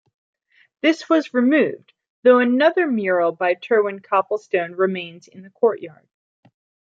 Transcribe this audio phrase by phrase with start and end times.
[0.81, 1.93] This was removed
[2.23, 6.07] though another mural by Trewin Copplestone remains in the courtyard.